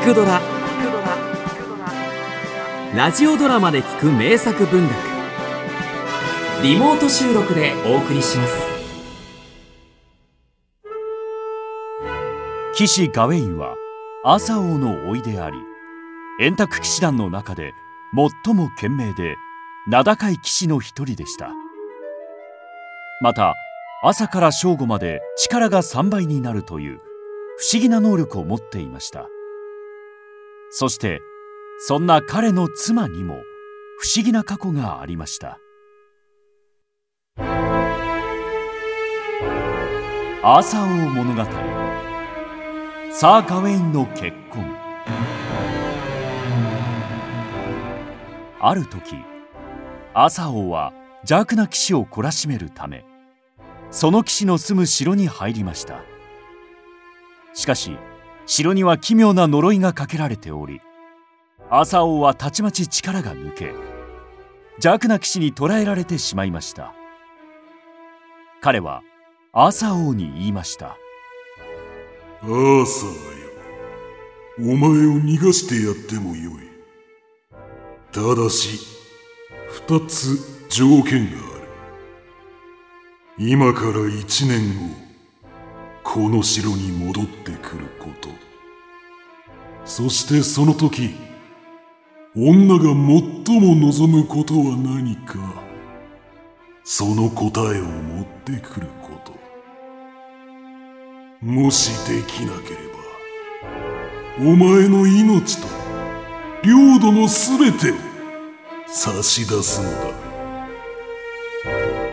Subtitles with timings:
[0.00, 0.40] 聞くドラ」
[2.96, 4.94] ラジオドラマで聞く名作文学。
[6.62, 8.54] リモート収録でお送りします。
[12.74, 13.74] 騎士ガウェインは
[14.24, 15.58] アーサー王の甥であり
[16.40, 17.74] 円卓騎士団の中で
[18.44, 19.36] 最も賢明で
[19.86, 21.50] 名高い騎士の一人でした。
[23.20, 23.52] また
[24.02, 27.02] 朝から正午まで力が3倍になるという
[27.58, 29.26] 不思議な能力を持っていました。
[30.70, 31.20] そして
[31.78, 33.42] そんな彼の妻にも
[33.98, 35.58] 不思議な過去がありました。
[40.42, 41.44] アーサー王物語
[43.12, 44.64] サー・ガウェインの結婚。
[48.60, 49.16] ある時
[50.14, 53.04] アーサー王は邪悪な騎士を懲らしめるため
[53.90, 56.02] その騎士の住む城に入りました。
[57.52, 57.98] しかし
[58.52, 60.80] 城には奇妙な呪いがかけられており
[61.70, 63.72] アーサー王はたちまち力が抜け
[64.72, 66.92] 邪悪な騎士に捕らえられてしまいました。
[68.60, 69.02] 彼は
[69.52, 70.96] アーサー王に言いました。
[72.42, 74.72] アーサーよ。
[74.72, 76.70] お前を逃がしてやってもよい。
[78.10, 78.80] ただし
[79.68, 81.68] 二つ条件がある。
[83.38, 85.09] 今から一年後。
[86.02, 88.28] この城に戻ってくること。
[89.84, 91.14] そしてその時
[92.36, 92.94] 女が最
[93.60, 95.38] も望むことは何か。
[96.84, 99.32] その答えを持ってくること。
[101.44, 105.66] もしできなければお前の命と
[106.62, 107.94] 領土のすべてを
[108.86, 110.30] 差し出すのだ。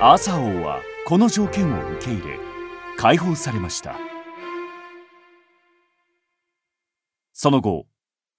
[0.00, 2.47] アーサー王はこの条件を受け入れ
[2.98, 3.96] 解放されました。
[7.32, 7.86] その後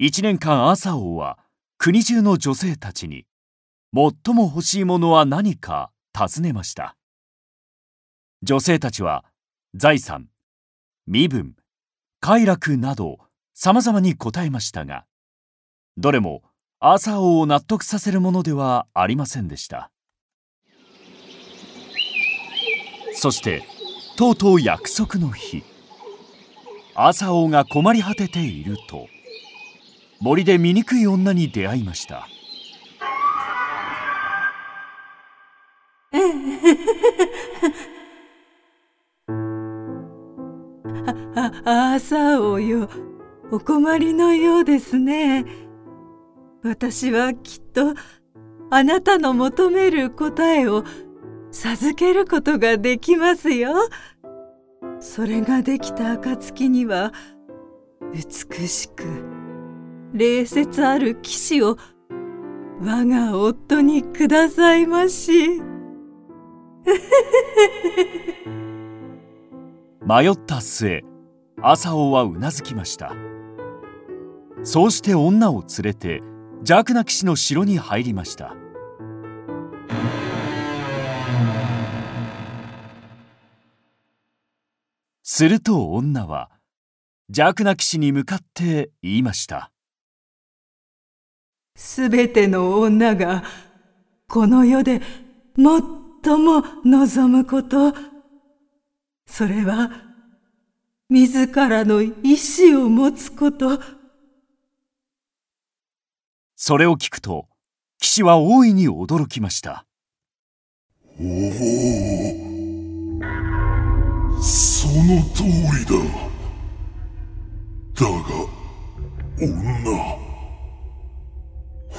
[0.02, 1.40] 1年間アーサー王は
[1.78, 3.26] 国中の女性たちに
[3.96, 6.98] 最も欲しいものは何か尋ねました。
[8.44, 9.24] 女性たちは
[9.76, 10.28] 財産
[11.08, 11.56] 身分
[12.20, 13.18] 快楽など
[13.54, 15.06] 様々に答えましたが
[15.96, 16.44] どれも
[16.82, 19.90] アーサー王を納得させるものではありませんでした。
[23.14, 23.64] そして
[24.20, 25.64] とうとう約束の日。
[26.94, 29.08] アーサー王が困り果てていると
[30.20, 32.28] 森で醜い女に出会いました。
[41.36, 42.90] あアーサー王よ
[43.52, 45.46] お困りのようですね。
[46.62, 47.94] 私はきっと
[48.70, 50.84] あなたの求める答えを
[51.52, 53.74] 授けることができますよ。
[55.00, 57.14] それができた暁には
[58.14, 59.04] 美しく
[60.14, 61.78] 礼節ある騎士を
[62.82, 65.62] 我が夫にくださいまし。
[70.06, 71.04] 迷った末
[71.62, 73.14] 朝王はうなずきました。
[74.64, 76.22] そうして女を連れて
[76.58, 78.56] 邪悪な騎士の城に入りました。
[85.40, 86.50] すると女は
[87.30, 89.72] 邪悪な騎士に向かって言いました。
[91.78, 93.46] すべての女が
[94.28, 95.00] この世で
[95.56, 97.94] 最も望むこと。
[99.28, 99.90] それは
[101.10, 103.80] 自らの意志を持つこと。
[106.58, 107.48] それを聞くと
[108.02, 109.86] 騎士は大いに驚きました。
[111.18, 111.24] お
[112.46, 112.49] お
[114.42, 115.94] その通りだ。
[117.96, 118.12] だが
[119.42, 119.50] 女。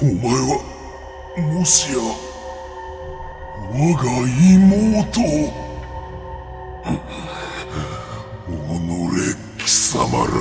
[0.01, 0.57] お前は
[1.37, 1.97] もしや
[3.71, 4.03] 我が
[4.49, 5.21] 妹己
[9.59, 10.33] 貴様ら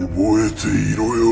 [0.00, 1.22] 覚えていろよ。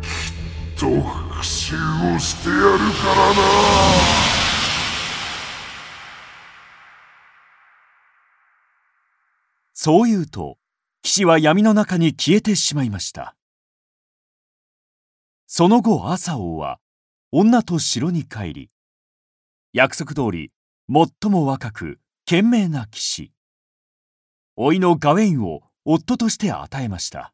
[0.00, 1.74] きっと復讐
[2.14, 4.35] をしてやるからな。
[9.86, 10.58] そう言うと
[11.02, 13.36] 騎士は闇の中に消えてしまいました。
[15.46, 16.80] その後朝王は
[17.30, 18.70] 女と城に帰り
[19.72, 20.50] 約束通り
[20.92, 23.30] 最も若く賢明な騎士
[24.56, 27.32] 老いのガウェインを夫として与えました。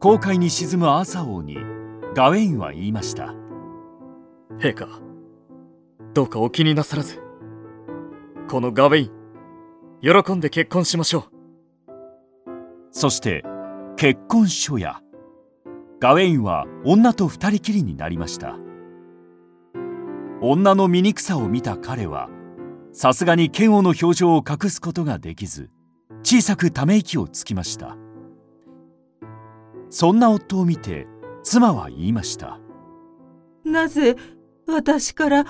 [0.00, 1.58] 航海に沈むアーサー王に
[2.16, 3.32] ガウェインは言いました。
[4.58, 4.88] 陛下
[6.14, 7.23] どうかお気になさらず。
[8.48, 9.10] このガウェイン
[10.22, 11.24] 喜んで結婚しましょう。
[12.90, 13.42] そして
[13.96, 15.00] 結婚書や。
[15.98, 18.56] ガウェインは女と二人きりになりました。
[20.42, 22.28] 女の醜さを見た彼は
[22.92, 25.70] さすがに嫌悪の表情を隠すことができず
[26.22, 27.96] 小さくため息をつきました。
[29.88, 31.06] そんな夫を見て
[31.42, 32.60] 妻は言いました。
[33.64, 34.16] なぜ
[34.66, 35.46] 私から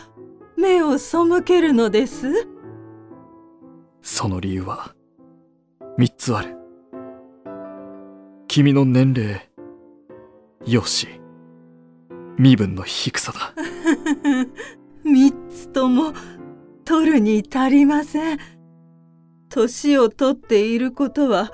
[0.57, 2.54] 目を背けるのです？
[4.07, 4.95] その理由は
[5.97, 6.59] 三つある。
[8.49, 9.51] 君の年齢
[10.67, 11.19] 容姿
[12.37, 13.55] 身分の低さだ。
[15.05, 16.13] 三つとも
[16.85, 18.39] 取るに足りません。
[19.49, 21.51] 年を取っていることは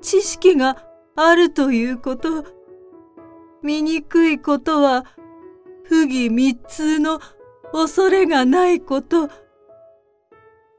[0.00, 0.86] 知識が
[1.16, 2.44] あるということ。
[3.64, 5.04] 醜いことは
[5.82, 7.18] 不義密通の
[7.72, 9.28] 恐れがないこと。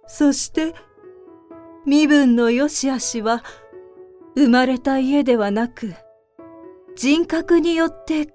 [0.07, 0.73] そして
[1.85, 3.44] 身分の良し悪しは
[4.35, 5.94] 生まれた家ではなく
[6.95, 8.27] 人格によって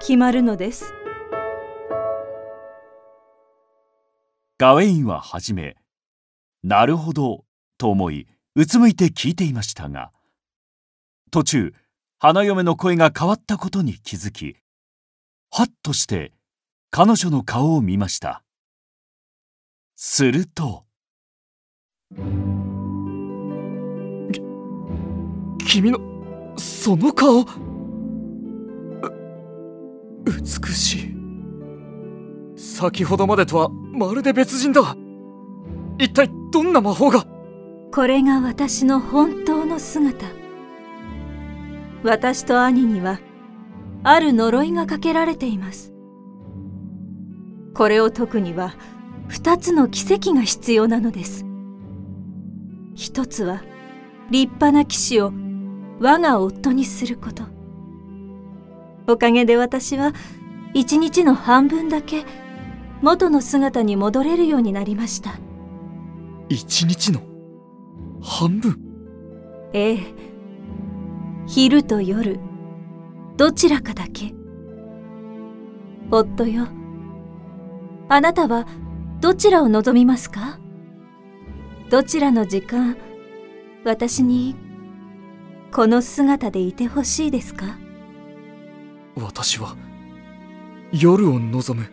[0.00, 0.92] 決まるのです。
[4.58, 5.76] ガウェインははじめ
[6.62, 7.44] なるほど
[7.78, 10.12] と思いうつむいて聞いていましたが
[11.32, 11.74] 途中
[12.18, 14.56] 花嫁の声が変わったことに気づき
[15.50, 16.32] はっとして
[16.90, 18.44] 彼女の顔を見ました。
[19.96, 20.84] すると
[25.72, 25.98] 君の
[26.58, 27.40] その顔。
[27.40, 27.46] う
[30.26, 31.14] 美しい。
[32.58, 34.94] 先ほどまでとはまるで別人だ。
[35.98, 37.26] 一体どんな魔法が？
[37.90, 40.26] これが私の本当の姿。
[42.02, 43.18] 私と兄には
[44.02, 45.94] ある呪いがかけられています。
[47.72, 48.74] これを解くには
[49.28, 51.46] 二つの奇跡が必要なのです。
[52.94, 53.62] 一つは
[54.30, 55.32] 立派な騎士を
[56.02, 57.44] 我が夫にすること。
[59.06, 60.12] おかげで私は
[60.74, 62.24] 一日の半分だけ
[63.02, 65.38] 元の姿に戻れるようになりました。
[66.48, 67.20] 一日の？
[68.20, 68.80] 半分？
[69.72, 69.98] ええ。
[71.46, 72.40] 昼と夜
[73.36, 74.34] どちらかだけ。
[76.10, 76.66] 夫よ
[78.08, 78.66] あなたは
[79.20, 80.58] どちらを望みますか？
[81.90, 82.96] どちらの時間
[83.84, 84.56] 私に
[85.72, 87.78] この姿でいてほしいですか？
[89.16, 89.74] 私は
[90.92, 91.86] 夜を望む。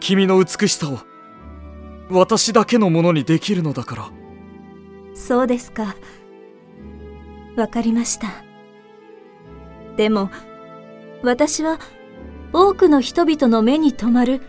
[0.00, 0.98] 君の美しさを
[2.10, 4.10] 私だけのものにできるのだから。
[5.14, 5.96] そうですか。
[7.56, 8.28] わかりました。
[9.96, 10.30] でも
[11.22, 11.78] 私は
[12.52, 14.42] 多くの人々の目に留まる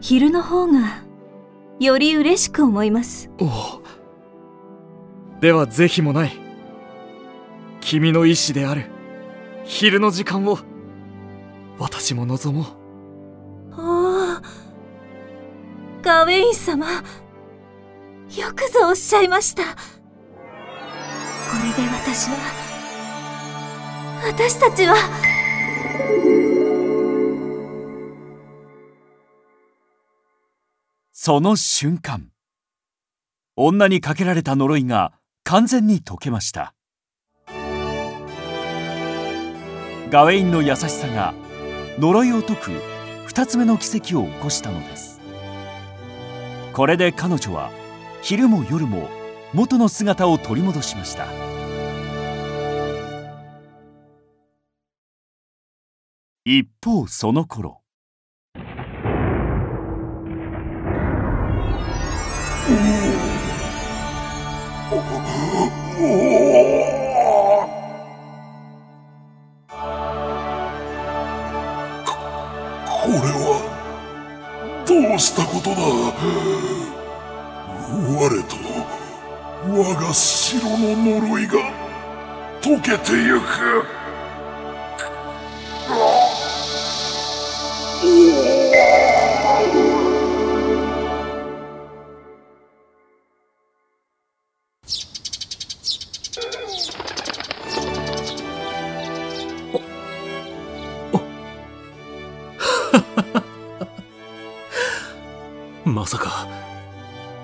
[0.00, 1.04] 昼の方が
[1.78, 3.30] より嬉しく思います。
[3.38, 3.82] おお
[5.40, 6.41] では是非もない
[7.82, 8.86] 君の意志である。
[9.64, 10.58] 昼の時間を。
[11.78, 12.66] 私も望もう。
[13.76, 14.40] おお
[16.00, 16.86] ガウェイン様。
[16.86, 17.02] よ
[18.54, 19.64] くぞおっしゃいました。
[19.64, 19.68] こ
[21.58, 22.36] れで私は
[24.24, 24.94] 私たちは。
[31.12, 32.30] その瞬間
[33.54, 35.12] 女にかけられた呪いが
[35.44, 36.74] 完全に解けました
[40.12, 41.32] ガウェインの優しさが
[41.98, 42.70] 呪いを解く
[43.24, 45.22] 二つ目の奇跡を起こしたのです。
[46.74, 47.70] これで彼女は
[48.20, 49.08] 昼も夜も
[49.54, 51.24] 元の姿を取り戻しました。
[56.44, 57.80] 一方その頃。
[75.22, 75.76] したことだ。
[78.18, 78.56] 我と
[79.68, 81.52] 我が城の呪いが
[82.60, 84.01] 解けてゆく。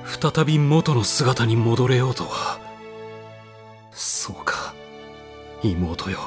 [0.05, 2.59] 再び元の姿に戻れようとは。
[3.90, 4.75] そうか。
[5.62, 6.19] 妹よ。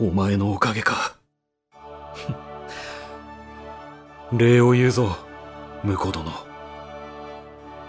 [0.00, 1.16] お前のおかげか。
[4.32, 5.16] 礼を言うぞ
[5.84, 6.30] 婿殿。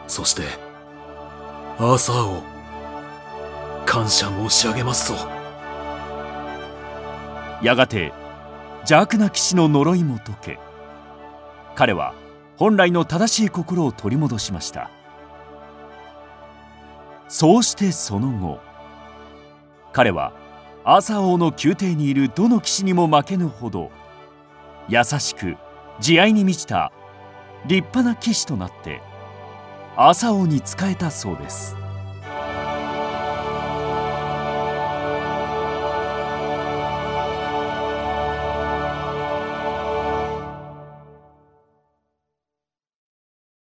[0.08, 0.44] そして
[1.78, 2.44] アーサー王
[3.86, 5.28] 感謝申し上げますぞ。
[7.62, 8.12] やがて
[8.80, 10.60] 邪悪な騎士の呪いも解け。
[11.76, 12.14] 彼は
[12.58, 14.90] 本来の正しい心を取り戻しました。
[17.28, 18.60] そうしてその後
[19.92, 20.34] 彼は
[20.84, 23.90] アーサー王の宮廷にいるどの騎士にも負けぬほど
[24.88, 25.56] 優しく
[26.00, 26.92] 慈愛に満ちた
[27.66, 29.02] 立派な騎士となって
[29.96, 31.83] アーサー王に仕えたそうです。